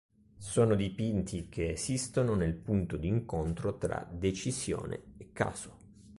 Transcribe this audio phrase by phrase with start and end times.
[0.39, 5.77] Sono dipinti che esistono nel punto di incontro tra decisione e caso.